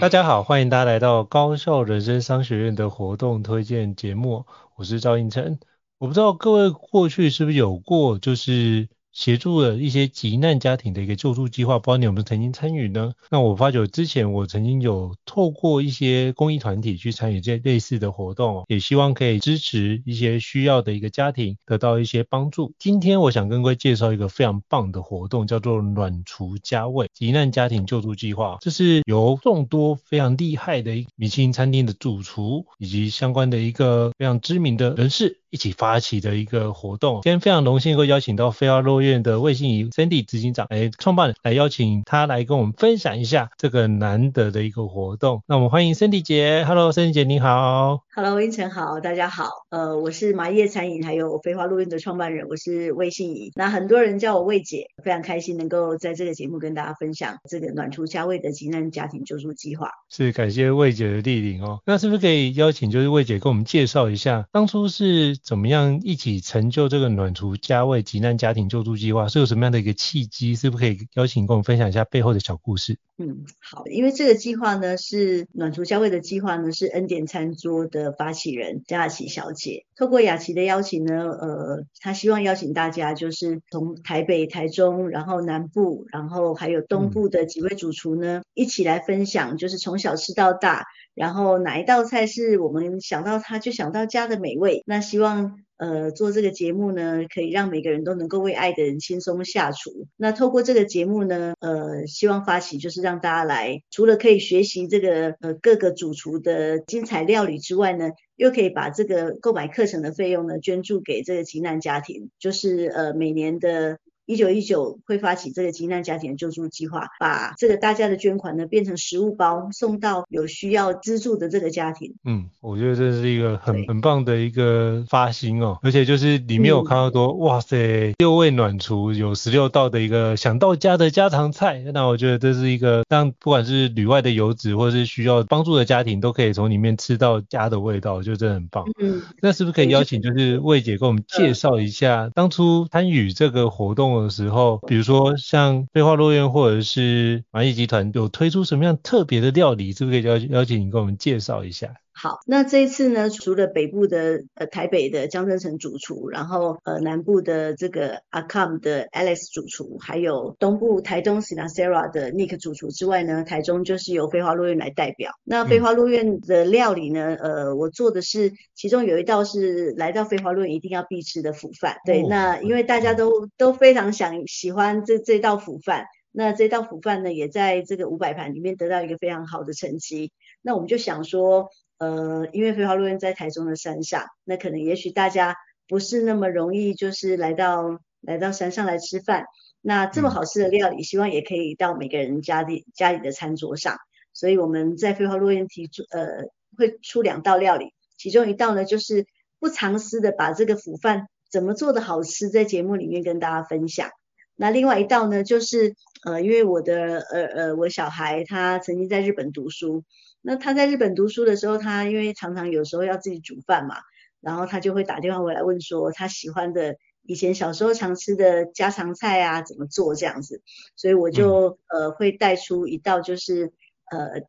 [0.00, 5.60] 大家好，欢迎大家来到高校人生商学院的活动推荐节目，我是赵映辰。
[5.98, 8.88] 我不知道各位过去是不是有过，就是。
[9.20, 13.12] 协助了一些急难家庭的一个救助计划，不知道你有没有曾经参与呢？
[13.30, 22.72] 那我发觉之前我曾经有透过一些公益团体去参与这类似的活动，也希望可以支持一些需要的一个家庭得到一些帮助。
[22.78, 28.56] 今天我想跟各位介绍一个非常棒的活动，叫做暖厨家味急难家庭救助计划。
[28.62, 35.36] 这是由众多非常厉害的米其林餐厅的主厨以及相关的一个非常知名的人士。
[35.50, 45.42] 一起发起的一个活动，今天非常荣幸能够邀请到飞花落院的魏信怡 Cindy 执行长，哎，创办人来邀请他来跟我们分享一下这个难得的一个活动。
[45.48, 53.50] 那我们欢迎 Cindy 姐，Hello，Cindy 姐你好，Hello，胤丞好，大家好，呃，我是麻叶餐饮还有飞花落院的创办人，我是魏信怡。
[53.56, 59.90] 那很多人叫我魏姐，非常开心能够在这个节目跟大家分享这个暖厨家味的急难家庭救助计划。
[60.08, 61.80] 是感谢魏姐的莅临哦。
[61.84, 65.39] 那是不是可以邀请就是魏姐跟我们介绍一下当初是？
[65.42, 69.28] 怎么样一起成就这个暖厨家味急难家庭救助计划？
[69.28, 70.54] 是有什么样的一个契机？
[70.54, 72.98] 是不是可以邀请跟我们分享一下背后的小故事？
[73.18, 95.29] 嗯，好，因为这个计划呢是暖厨家味的计划呢是恩典餐桌的发起人江雅琪小姐，透过雅琪的邀请呢，呃，她希望邀请大家就是从台北、台中，然后南部，然后还有东部的几位主厨呢，嗯、一起来分享，就是从小吃到大，然后哪一道菜是我们想到它就想到家的美味，那希望。
[95.76, 100.06] 呃，做这个节目呢，可以让每个人都能够为爱的人轻松下厨。
[100.18, 113.98] 那透过这个节目呢，呃，希望发起就是让大家来，除了可以学习这个呃各个主厨的精彩料理之外呢，又可以把这个购买课程的费用呢捐助给这个急难家庭，就是呃每年的。
[114.30, 122.14] 一九一九会发起这个急难家庭救助计划，把这个大家的捐款呢变成食物包，送到有需要资助的这个家庭。
[122.24, 138.84] 嗯，我觉得这是一个很很棒的一个发心哦，而且就是里面有看到说，嗯、哇塞，六位暖厨有十六道的一个想到家的家常菜，那我觉得这是一个让不管是旅外的游子或者是需要帮助的家庭都可以从里面吃到家的味道，我觉得真的很棒。
[139.00, 151.94] 嗯，那是不是可以邀请就是魏姐给我们介绍一下、嗯、当初参与这个活动的时候，比如说像飞花落宴或者是蚂蚁集团有推出什么样特别的料理，是不是可以邀邀请你跟我们介绍一下？
[152.22, 165.32] 好，那这一次呢，除了北部的呃台北的江真成主厨，然后呃南部的这个阿康的 Alex 主厨，还有东部台东 Sinasera 的 Nick 主厨之外呢，台中就是由飞花落院来代表。
[165.44, 171.96] 那飞花落院的料理呢，呃，我做的是其中有一道是来到飞花落院一定要必吃的腐饭。
[172.04, 180.32] 对，那因为大家都都非常想喜欢这这道腐饭，那这道腐饭呢，也在这个五百盘里面得到一个非常好的成绩。
[180.60, 181.70] 那我们就想说。
[182.00, 185.54] 呃，因为飞花落院在台中的山上，那可能也许大家
[185.86, 189.44] 不是那么容易，就是来到来到山上来吃饭。
[189.82, 193.98] 那这么好吃的料理，希望也可以到每个人家里家里的餐桌上。
[194.32, 196.44] 所以我们在飞花落院提出，呃，
[196.78, 199.26] 会出两道料理，其中一道呢就是
[199.58, 204.08] 不藏私的把这个腐饭怎么做的好吃，在节目里面跟大家分享。
[204.56, 205.94] 那另外一道呢，就是
[206.24, 210.02] 呃，因为我的呃呃，我小孩他曾经在日本读书。
[210.42, 213.96] 那他在日本读书的时候，他因为常常有时候要自己煮饭嘛，
[214.40, 220.62] 然后他就会打电话回来问说他喜欢的以前小时候常吃的家常菜啊怎么做这样子，
[220.96, 223.72] 所以我就、嗯、呃会带出一道就是
[224.10, 224.42] 呃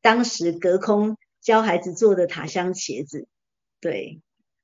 [0.00, 3.26] 当时隔空教孩子做的塔香茄子，
[3.80, 4.20] 对，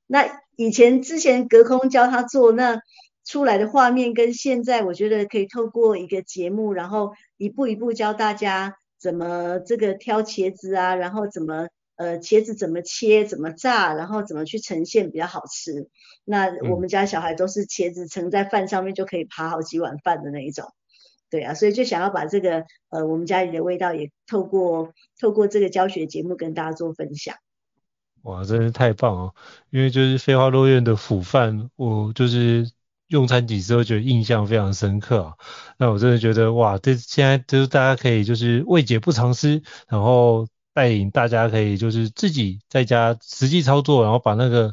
[0.07, 2.81] 那以前之前隔空教他做那。
[3.23, 15.89] 出来的画面跟现在，我觉得可以透过一个节目，然后一步一步教大家怎么这个挑茄子啊，然后怎么呃茄子怎么切、怎么炸，然后怎么去呈现比较好吃。
[16.25, 20.73] 那我们家小孩都是茄子盛在饭上面就可以扒好几碗饭的那一种，
[21.31, 27.35] 对啊，所以就想要把这个呃我们家里的味道也透过透过这个教学节目跟大家做分享。
[28.25, 29.35] 哇，真是太棒哦！
[29.71, 32.71] 因为就是飞花落院的腐饭，我就是。
[33.11, 35.35] 用餐几次都觉得印象非常深刻啊，
[35.77, 44.73] 那我真的觉得哇，这现在就是大家可以就是未解不藏私，然后带领大家可以就是自己在家实际操作，然后把那个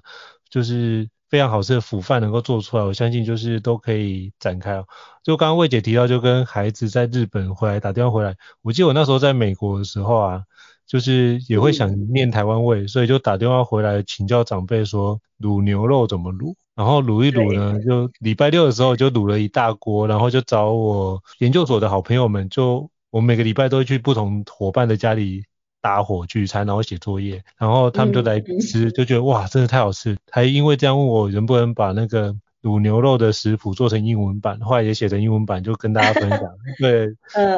[0.49, 4.83] 就是非常好吃的腐饭能够做出来，我相信就是都可以展开。
[5.23, 10.43] 就刚刚魏姐提到，就跟孩子在日本回来打电话回来，我记得我那时候在美国的时候啊，
[10.87, 16.55] 就是也会想念台湾味，所以就打电话回来请教长辈说卤牛肉怎么卤。
[16.75, 25.43] 然后卤一卤呢，就礼拜六的时候就卤了一大锅，然后就找我研究所的好朋友们，就我每个礼拜都会去不同伙伴的家里
[25.81, 36.41] 搭伙聚餐，然后写作业，然后他们就来吃，就觉得哇，真的太好吃，还因为这样问我能不能把那个卤牛肉的食谱做成英文版，后来也写成英文版，就跟大家分享。
[36.79, 37.07] 对，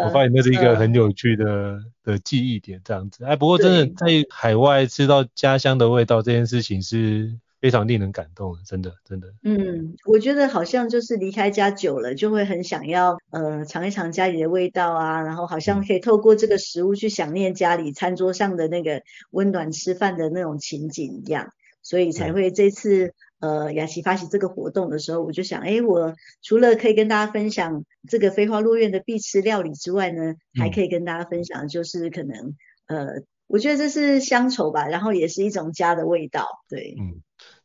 [0.04, 3.24] 我发现那是一个很有趣的的记忆点，这样子。
[3.26, 7.38] 哎，不过真的在海外吃到家乡的味道这件事情是。
[7.62, 9.34] 非常令人感动的，真的，真的。
[9.44, 19.02] 嗯，我觉得好像就是离开家久了，就会很想要呃尝一尝家里的味道啊，然后好像可以透过这个食物去想念家里餐桌上的那个
[19.32, 21.52] 温暖吃饭的那种情景一样，
[21.82, 32.56] 所以才会这次呃雅琪发起这个活动的时候，我就想，哎，我除了可以跟大家分享这个飞花落院的必吃料理之外呢，还可以跟大家分享就是可能
[32.88, 37.22] 呃，我觉得这是乡愁吧，然后也是一种家的味道，对，嗯。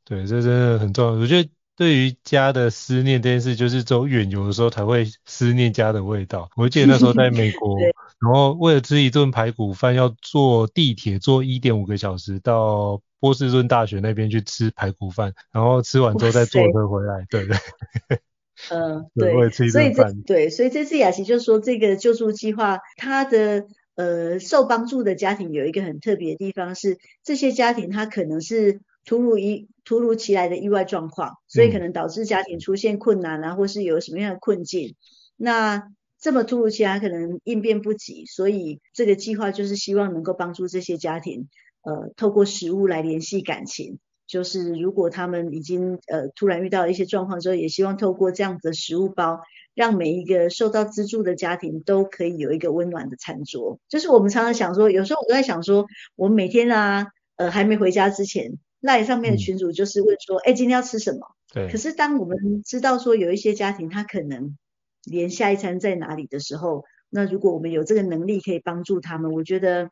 [0.07, 1.13] 对，这真的很重要。
[1.19, 6.51] 我觉得对于家的思念这件事，就是走远游的时候才会思念家的味道。
[6.57, 7.79] 我记得那时候在美国，
[8.25, 17.27] 然后为了吃一顿排骨饭，要坐地铁坐一点五个小时到波士顿大学那边去吃排骨饭，然后吃完之后再坐车回来。
[17.29, 17.57] 对对。
[18.73, 19.35] 嗯，对。
[19.35, 20.23] 为了吃一顿饭。
[20.23, 28.81] 对，所以这次雅琪就说，这个救助计划，它的呃受帮助的家庭有一个很特别的地方是，这些家庭他可能是。
[29.07, 34.95] 突如一突如其来的意外状况，所以可能导致家庭出现困难啊，嗯、或是有什么样的困境。
[35.37, 35.91] 那
[36.25, 41.51] 这么突如其来，可能应变不及，所以这个计划就是希望能够帮助这些家庭，
[41.83, 43.99] 呃，透过食物来联系感情。
[44.27, 49.41] 就是如果他们已经呃突然遇到一些状况之后，也希望透过这样子的食物包，
[49.75, 53.79] 让每一个受到资助的家庭都可以有一个温暖的餐桌。
[53.91, 55.85] 就是我们常常想说，有时候我都在想说，
[56.17, 58.55] 我们每天啊，呃，还没回家之前。
[58.81, 61.21] 赖上面的群主就是问说，哎、嗯，今天要吃什么？
[61.53, 61.71] 对。
[61.71, 64.57] 可是当我们知道说有一些家庭他可能
[65.05, 69.91] 连下一餐在哪里的时候，那如果我们有这个能力可以帮助他们，我觉得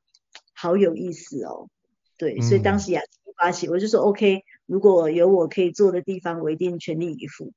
[0.55, 1.69] 好有意思哦。
[2.19, 7.53] 对，嗯、所以当时雅琪发起，我就说 OK，如果有我可以做的地方，我一定全力以赴。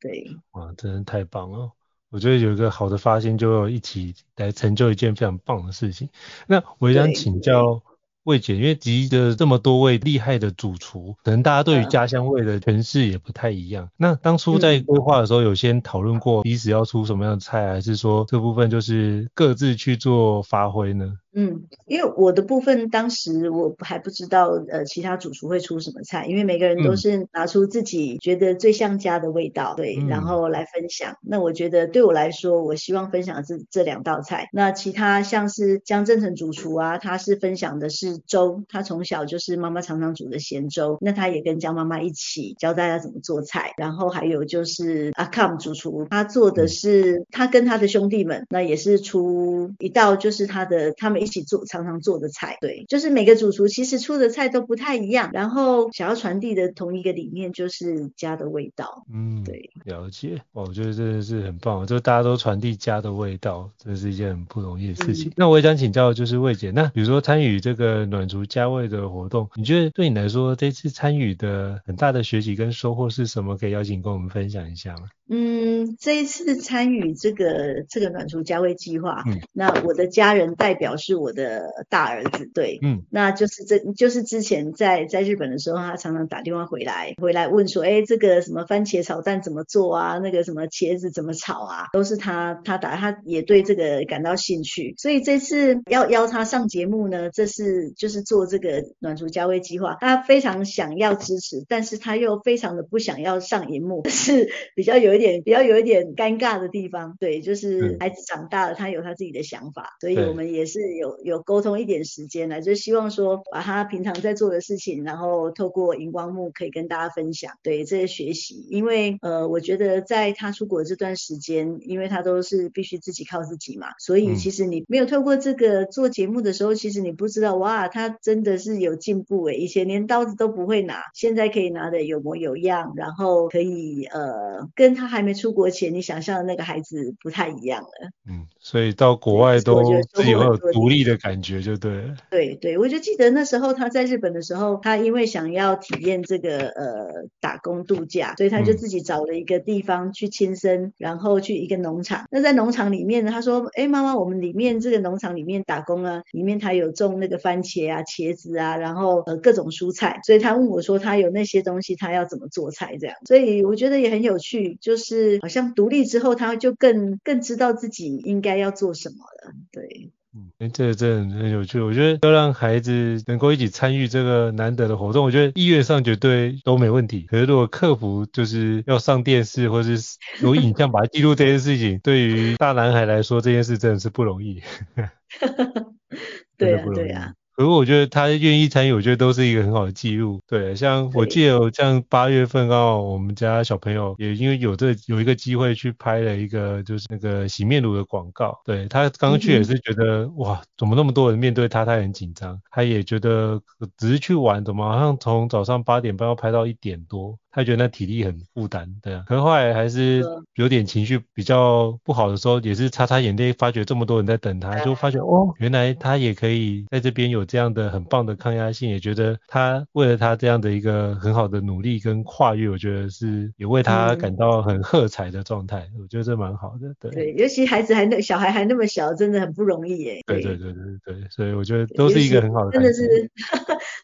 [0.00, 0.26] 对。
[0.52, 1.72] 哇，真的太棒了！
[2.10, 6.08] 我觉得有一个好的发心，就一起来成就一件非常棒的事情。
[6.46, 7.82] 那我也想请教。
[8.24, 13.88] 魏姐，因为集的这么多位厉害的主厨，可能大家对于家乡味的诠释也不太一样。
[13.96, 21.12] 那当初在规划的时候，有先讨论过彼此要出什么样的菜，还是说这部分就是各自去做发挥呢？
[21.36, 31.16] 嗯，因为我的部分当时我还不知道，呃，其他主厨会出什么菜，因为每个人都是拿出自己觉得最像家的味道，对，然后来分享。
[31.22, 34.48] 那我觉得对我来说，我希望分享的是这两道菜。
[34.52, 43.72] 那其他像是江正成主厨啊，他是分享的是粥，他从小就是妈妈常常煮的咸粥，那他也跟江妈妈一起教大家怎么做菜。
[43.76, 51.23] 然后还有就是阿康主厨，他做的是他跟他的兄弟们，那也是出一道就是他的他们。
[51.24, 59.04] 一起做常常做的菜，对，就是每个主厨其实出的菜都不太一样，然后想要传递的同一个理念就是家的味道。
[59.12, 60.40] 嗯，对，了解。
[60.52, 65.30] 哦，我觉得真的是很棒，就大家都传递家的味道，这是一件很不容易的事情。
[65.30, 73.54] 嗯、那我也想请教，就是魏姐，那比如说参与这个暖厨家味的活动，你觉得对你来说这次参与的很大的学习跟收获是什么？
[73.54, 75.04] 可以邀请跟我们分享一下吗？
[75.26, 90.18] 嗯，这一次参与这个这个暖厨家味计划，嗯，那我的家人代表是我的大儿子，对，嗯，那就是这就是之前在在日本的时候，他常常打电话回来，回来问说，哎，这个什么番茄炒蛋怎么做啊？
[90.18, 91.86] 那个什么茄子怎么炒啊？
[91.94, 105.13] 都是他他打，他也对这个感到兴趣，所以这次要邀他上节目呢，这是就是做这个暖厨家味计划，他非常想要支持，但是他又非常的不想要上荧幕，是比较有。
[105.14, 135.03] 有点比较有一点尴尬的地方，对，就是孩子长大了，他有他自己的想法，所以我们也是有有沟通一点时间来，就希望说把他平常在做的事情，然后透过荧光幕可以跟大家分享，对这些学习，因为呃，我觉得在他出国这段时间，因为他都是必须自己靠自己嘛，所以其实你没有透过这个做节目的时候，其实你不知道哇，他真的是有进步诶，以前连刀子都不会拿，现在可以拿的有模有样，然后可以呃跟他。
[135.04, 138.10] 他还没出国前，你想象的那个孩子不太一样了。
[138.26, 139.82] 嗯，所以到国外都
[140.14, 142.16] 自己会有独立的感觉，就对了。
[142.30, 152.24] 对对，我就记得那时候他在日本的时候，他因为想要体验这个呃打工度假，所以他就自己找了一个地方去亲身，嗯、然后去一个农场。
[152.30, 164.93] 那在农场里面呢，他说：“哎，妈妈，我们里面这个农场里面打工啊，里面他有种那个番茄啊、茄子啊，然后呃各种蔬菜。”所以他问我说：“他有那些东西，他要怎么做菜？”这样，所以我觉得也很有趣，就。
[164.94, 169.52] 就是好像独立之后，他就更更知道自己应该要做什么了。
[169.72, 171.80] 对，嗯，哎，这个真的很有趣。
[171.80, 177.22] 我觉得要让孩子能够一起参与这个难得的活动，我觉得意愿上绝对都没问题。
[177.28, 184.62] 可是如果克服就是要上电视或者是 有影像把它记录这件事情，对于大男孩来说，这件事真的是不容易。
[186.56, 187.34] 对啊，对啊。
[187.56, 190.40] 可是我觉得他愿意参与，我觉得都是一个很好的记录。
[190.46, 198.58] 对，像我记得像八月份刚好我们家小朋友也因为有这有一个机会去拍了一个就是那个洗面乳的广告。
[198.64, 202.60] 对，他刚去也是觉得、嗯、哇，怎么那么多人面对他，他也很紧张。
[202.70, 203.60] 他也觉得
[203.96, 207.38] 只是去玩，怎么好像从早上八点半要拍到一点多。
[207.56, 210.24] 他觉得那体力很负担，对啊，可是后来还是
[210.56, 227.10] 有点情绪比较不好的时候，也是擦擦眼泪，发觉这么多人在等他，就发觉哦，原来他也可以在这边有这样的很棒的抗压性，也觉得他为了他这样的一个很好的努力跟跨越，我觉得是也为他感到很喝彩的状态，我觉得这蛮好的，对。
[227.10, 230.22] 对，尤其孩子还那小孩还那么小，真的很不容易耶。
[230.26, 233.30] 对对对对对，所以我觉得都是一个很好的，真的是，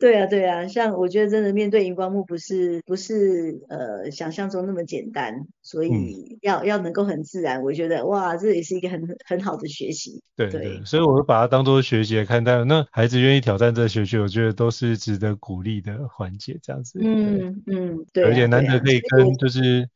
[0.01, 3.61] 对啊对啊，像我觉得真的面对荧光幕不是不是。
[3.69, 10.23] 呃，想象中那么简单，所以要、嗯、要能够很自然，我觉得哇，这也是一个很很好的学习。
[10.35, 12.65] 对对，对，所以我会把它当做学习来看待。
[12.65, 16.99] 那孩子愿意挑战这个学习，我觉得都是值得鼓励的环节，这样子。
[17.03, 18.25] 嗯嗯，对。
[18.25, 19.89] 而且难得可以跟就是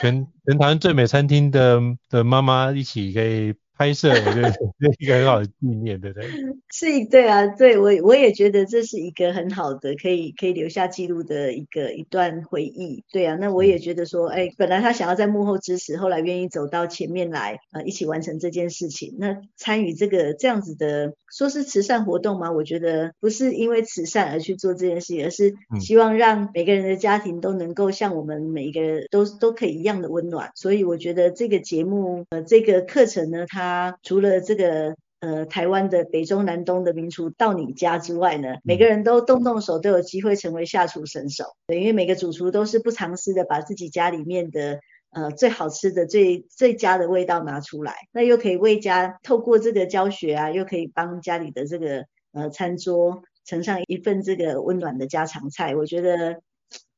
[0.00, 3.54] 全全台湾最美餐厅的的妈妈一起可以。
[3.82, 4.58] 拍摄我觉得是
[5.00, 6.28] 一个很好的纪念，对不对？
[6.70, 13.02] 是，对啊，对我我也觉得这是一个很好的可以可以留下记录的一个一段回忆。
[13.12, 19.16] 对啊，那我也觉得说，哎，本来他想要在幕后支持，后来愿意走到前面来，呃，一起完成这件事情。
[19.18, 22.52] 那参与这个这样子的，说是慈善活动吗？
[22.52, 30.50] 我觉得不是因为慈善而去做这件事情，而是希望让每个人的家庭都能够像我们每一个人都都可以一样的温暖。
[30.54, 41.44] 所以我觉得这个节目，呃，这个课程呢，它他除了这个呃台湾的北中南东的名厨到你家之外呢，每个人都动动手都有机会成为下厨神手。
[41.66, 56.42] 对，因为每个主厨都是不藏私的，把自己家里面的呃最好吃的最最佳的味道拿出来，那又可以为家透过这个教学啊，又可以帮家里的这个呃餐桌盛上一份这个温暖的家常菜，我觉得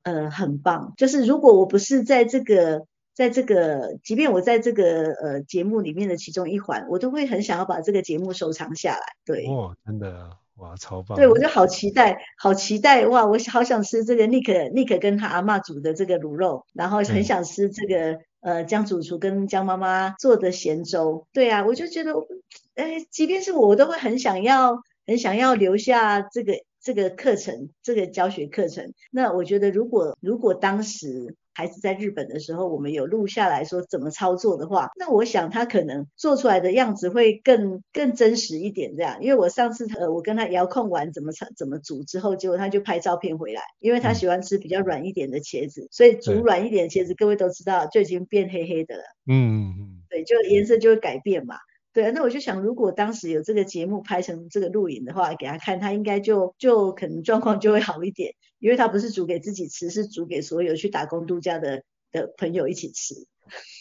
[0.03, 0.93] 呃很棒。
[0.97, 2.87] 就是如果我不是在这个。
[3.15, 9.03] 在这个，即便我在这个呃节目里面的其中一环，我都会很想要把这个节目收藏下来。
[9.25, 11.17] 对，哦，真的，哇，超棒！
[11.17, 21.29] 对，我就好期待，好期待，哇，我好想吃这个 Nick Nick 跟他阿嬷煮的这个卤肉，然后很想吃这个、嗯、呃江主厨跟江妈妈做的咸粥。
[21.33, 22.13] 对啊，我就觉得，
[22.75, 28.93] 哎，即便是我，我都会很想要，很想要留下这个这个课程，这个教学课程。
[29.13, 31.37] 那我觉得，如果如果当时。
[31.55, 38.97] 孩子在日本的时候，我们有录下来说怎么操作的话，那我想他可能做出来的样子会更更真实一点。
[38.97, 49.03] 这样，因为我上次呃，我跟他遥控完怎么怎么煮之后，结果他就拍照片回来，因为他喜欢吃比较软一点的茄子，所以煮软一点的茄子，各位都知道就已经变黑黑的了。
[49.27, 51.57] 嗯嗯嗯，对，就颜色就会改变嘛。
[51.93, 58.35] 对啊，那我就想，如果当时有这个节目拍成这个录影的话，给他看，他应该就就可能状况就会好一点，
[58.65, 63.15] 因为他不是煮给自己吃，是煮给所有去打工度假的的朋友一起吃。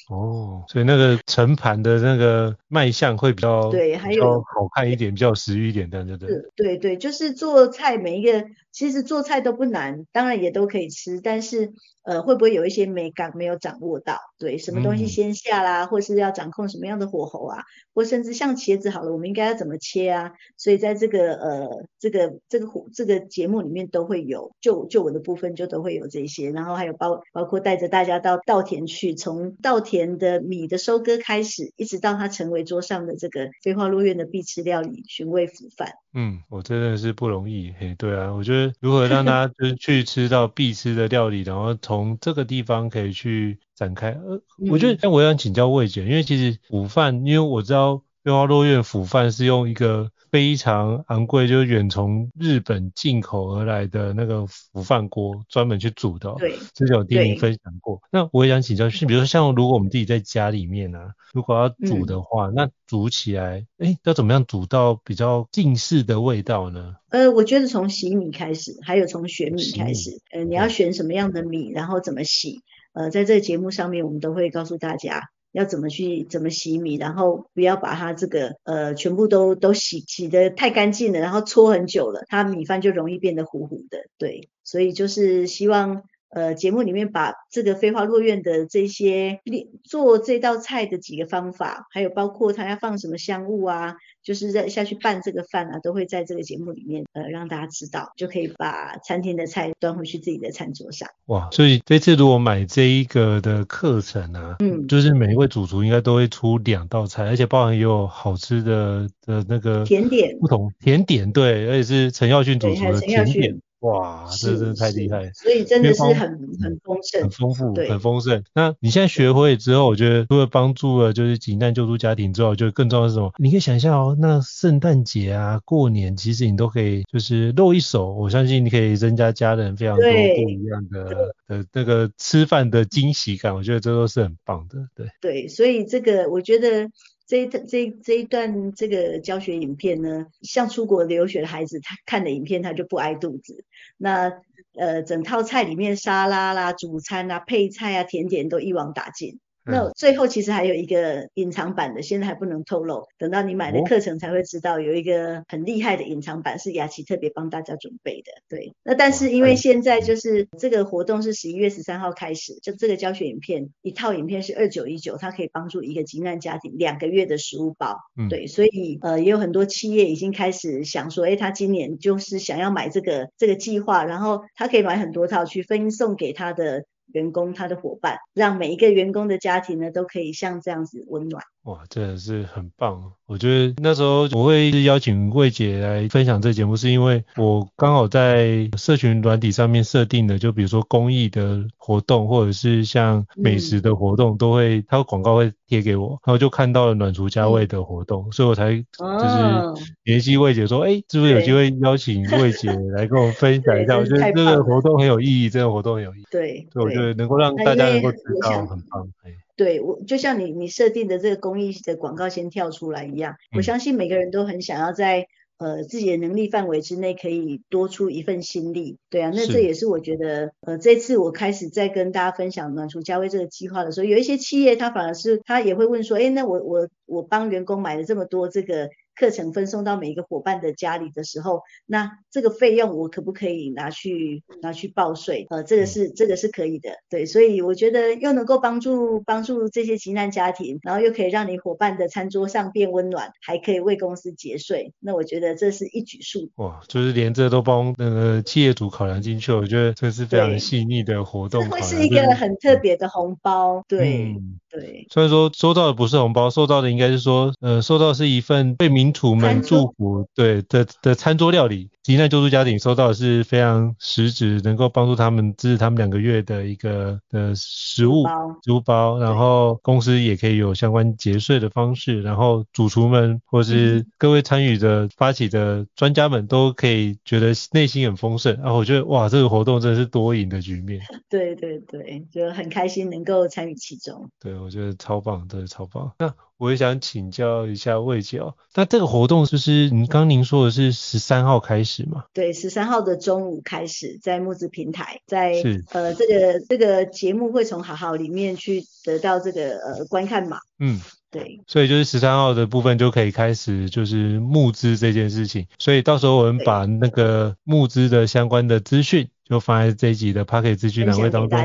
[0.10, 6.30] 哦，所以那个盛盘的那个卖相会比较对，还有好看一点，比较食欲一点，对对对。
[6.56, 11.72] 对对，就是做菜每一个，其实做菜都不难，当然也都可以吃，但是
[12.04, 14.18] 呃，会不会有一些美感没有掌握到？
[14.38, 20.34] 对，什么东西先下啦，嗯、或是要掌控什么样的火候啊，或甚至像茄子好了，我们应该要怎么切啊？
[20.58, 35.94] 所以在这个呃这个这个火这个节目里面都会有，就就我的部分就都会有这些，然后还有包包括带着大家到稻田去，从稻田的米的收割开始，一直到它成为桌上的这个飞花落院的必吃料理——寻味腐饭。
[36.14, 44.12] 嗯，我真的是不容易，嘿，对啊，我觉得如何让大家就是去吃到必吃的料理，然后从这个地方可以去展开。
[44.12, 56.34] 呃，我觉得，但我想请教魏姐，因为其实午饭，因为我知道飞花落院腐饭是用一个非常昂贵，就是远从日本进口而来的那个腐饭锅专门去煮的。
[56.40, 58.02] 对，之前有听您分享过。
[58.12, 61.14] 那我也想请教，是比如说像如果我们自己在家里面啊。
[61.34, 66.94] 如果要煮的话，嗯、那煮起来，哎，要怎么样煮到比较近似的味道呢？
[67.10, 70.12] 呃，我觉得从洗米开始，还有从选米开始。
[70.32, 72.62] 呃，你要选什么样的米，然后怎么洗？
[72.94, 84.00] 呃，在这个节目上面，我们都会告诉大家要怎么去怎么洗米，然后不要把它这个呃全部都都洗洗得太干净了，然后搓很久了，它米饭就容易变得糊糊的。
[84.18, 86.04] 对，所以就是希望。
[86.34, 89.40] 呃，节目里面把这个飞花落院的这些
[89.84, 101.08] 做这道菜的几个方法，还有包括他要放什么香物啊，就是在下去拌这个饭啊，都会在这个节目里面呃让大家知道，就可以把餐厅的菜端回去自己的餐桌上。
[101.28, 113.60] 哇，所以这次如果买这一个的课程啊，嗯，就是每一位主厨应该都会出两道菜，而且包含也有好吃的的那个甜点，不同甜点对，而且是陈耀训主厨的甜点。
[113.84, 118.42] 哇，这真的太厉害，所以真的是很很丰盛，很丰富，很丰盛。
[118.54, 123.34] 那你现在学会之后，我觉得除了帮助了就是急难救助家庭之后，就更重要的是什么？
[123.38, 131.04] 你可以想象哦，那圣诞节啊、过年，其实你都可以就是露一手，我相信你可以增加家人非常多不一样的
[131.48, 133.54] 的那个吃饭的惊喜感。
[133.54, 135.08] 我觉得这都是很棒的，对。
[135.20, 136.90] 对，所以这个我觉得。
[137.34, 143.66] 这一这这一段这个教学影片呢，像出国留学的孩子，他看的影片他就不挨肚子。
[143.98, 144.32] 那
[144.76, 149.40] 呃，整套菜里面沙拉啦、主餐啊、配菜啊、甜点都一网打尽。
[149.66, 158.32] 那最后其实还有一个隐藏版的，现在还不能透露，等到你买了课程才会知道，有一个很厉害的隐藏版是雅琪特别帮大家准备的。
[158.50, 167.98] 对，那但是因为现在就是这个活动是十一月十三号开始，就这个教学影片一套影片是二九一九，它可以帮助一个急难家庭两个月的食物包。
[168.18, 176.86] 嗯，对，所以呃也有很多企业已经开始想说，哎，他今年就是想要买这个这个计划，然后他可以买很多套去分送给他的。
[177.12, 181.44] 员工他的伙伴，让每一个员工的家庭呢，都可以像这样子温暖。
[181.64, 183.14] 哇，真的是很棒！
[183.26, 203.96] 我觉得那时候我会邀请魏姐来分享这节目，是因为我刚好在社群软体上面设定的，就比如说公益的活动，或者是像美食的活动，嗯、都会它有广告会贴给我，然后就看到了暖厨家味的活动，嗯、所以我才就是联系魏姐说，哎、哦，是不是有机会邀请魏姐来跟我分享一下？
[203.98, 206.26] 我觉得这个活动很有意义，这个活动很有意义。
[206.30, 209.08] 对，所以我觉得能够让大家能够知道，很棒。
[209.56, 228.90] 对，我就像你你设定的这个公益的广告先跳出来一样，我相信每个人都很想要在呃自己的能力范围之内可以多出一份心力，对啊，那这也是我觉得呃这次我开始在跟大家分享暖厨家味这个计划的时候，有一些企业他反而是他也会问说，哎，那我我我帮员工买了这么多这个。
[229.16, 235.46] 课程分送到每一个伙伴的家里的时候，那这个费用我可不可以拿去拿去报税？
[235.52, 246.50] 呃，这个是这个是可以的，对，所以我觉得又能够帮助帮助这些急难家庭，然后又可以让你伙伴的餐桌上变温暖，还可以为公司节税，那我觉得这是一举数。
[246.56, 251.64] 哇，就是连这都帮那个企业主考量进去，我觉得这是非常细腻的活动。
[251.70, 255.06] 会是一个很特别的红包，对、嗯、对。
[255.12, 261.90] 虽然说收到的不是红包，收到的应该是说，呃，收到是一份被民土们祝福，对的的餐桌料理。
[262.04, 268.26] 急难救助家庭收到的是非常实质，能够帮助他们支持他们两个月的一个呃食物
[268.64, 278.54] 食物包，然后公司也可以有相关节税的方式，然后主厨们或是各位参与的发起的专家们都可以觉得内心很丰盛。
[278.58, 281.02] 然后我觉得哇，这个活动真的是多赢的局面。
[281.30, 284.30] 对对对，就很开心能够参与其中。
[284.42, 286.12] 对，我觉得超棒，真的超棒。
[286.20, 292.20] 那我也想请教一下魏姐哦，那这个活动就是您刚您说的是十三号开始吗？
[292.20, 292.24] 嘛？
[292.34, 300.58] 对，十三号的中午开始在募资平台，在是呃这个这个节目会从好好里面去得到这个呃观看码。
[300.80, 301.02] 嗯。
[301.34, 311.60] 对，所以就是十三号的部分就可以开始就是募资这件事情，所以到时候我们把那个募资的相关的资讯就放在这一集的 Pocket 资讯栏位当中。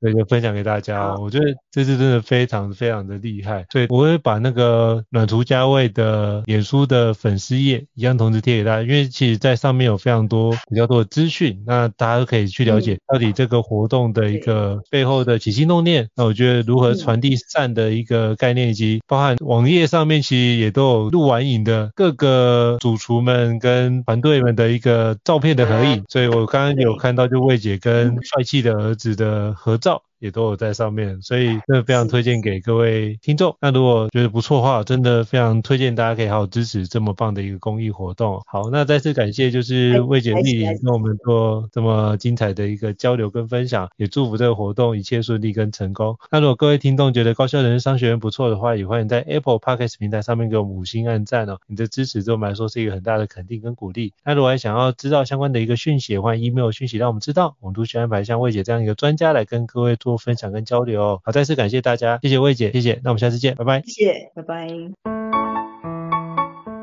[0.00, 1.16] 对，就分享给大家。
[1.16, 16.08] 我觉得这次真的非常非常的厉害，所以我会把那个暖厨家味的脸书的粉丝页一样同时贴给大家，因为其实在上面有非常多比较多的资讯，那大家都可以去了解到底这个活动的一个背后的起心动念。
[16.14, 30.02] 那我觉得如何传递善的一个概念，以及包含网页上面其实也都有录完影的各个主厨们跟团队们的一个照片的合影，所以我刚刚有看到就魏姐跟帅气的儿子的合照。
[30.18, 33.56] 也都有在上面，所以真的非常推荐给各位听众。
[33.60, 38.42] 那如果觉得不错的话，真的非常推荐大家可以好好支持这么棒的一个公益活动。
[38.46, 46.16] 好，那再次感谢就是魏姐莅临跟我们做这么精彩的一个交流跟分享，也祝福这个活动一切顺利跟成功。
[46.30, 51.58] 那如果各位听众觉得高校人生商学院不错的话，也欢迎在 Apple Podcast 平台上面给我们五星按赞哦。
[51.68, 54.12] 你的支持对我们来说是一个很大的肯定跟鼓励。
[54.24, 60.07] 那如果还想要知道相关的一个讯息，欢迎 email 讯息让我们知道，我们都需要安排像魏姐这样一个专家来跟各位做。
[60.08, 64.68] 多分享跟交流哦，好，再次感谢大家，谢谢魏姐，谢谢，那我们下次见，拜拜，谢谢，拜拜。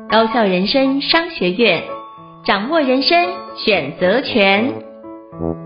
[0.08, 1.82] 高校人生商学院，
[2.44, 3.18] 掌握人生
[3.56, 5.65] 选择权。